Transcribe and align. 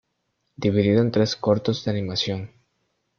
Dividido 0.55 0.99
en 1.03 1.11
tres 1.11 1.35
cortos 1.35 1.85
de 1.85 1.91
animación. 1.91 2.49